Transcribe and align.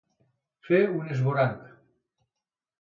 Fer 0.69 0.79
un 0.95 1.13
esvoranc. 1.17 1.71